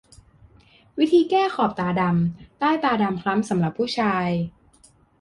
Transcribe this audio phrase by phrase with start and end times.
[0.99, 4.27] วิธีแก้ขอบตาดำ ใต้ตาคล้ำสำหรับผู้ชาย